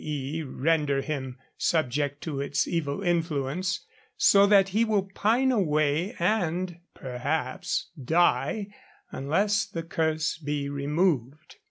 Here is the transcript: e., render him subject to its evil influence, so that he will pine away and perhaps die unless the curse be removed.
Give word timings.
e., 0.03 0.41
render 0.41 0.99
him 1.03 1.37
subject 1.59 2.21
to 2.21 2.41
its 2.41 2.67
evil 2.67 3.03
influence, 3.03 3.85
so 4.17 4.47
that 4.47 4.69
he 4.69 4.83
will 4.83 5.07
pine 5.13 5.51
away 5.51 6.15
and 6.17 6.79
perhaps 6.95 7.91
die 8.03 8.67
unless 9.11 9.63
the 9.63 9.83
curse 9.83 10.39
be 10.39 10.67
removed. 10.67 11.57